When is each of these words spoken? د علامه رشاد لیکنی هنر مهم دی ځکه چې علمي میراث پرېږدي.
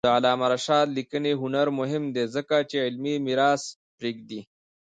د 0.07 0.09
علامه 0.17 0.47
رشاد 0.53 0.87
لیکنی 0.97 1.33
هنر 1.41 1.67
مهم 1.79 2.03
دی 2.15 2.23
ځکه 2.35 2.55
چې 2.69 2.77
علمي 2.85 3.15
میراث 3.25 3.63
پرېږدي. 3.97 4.41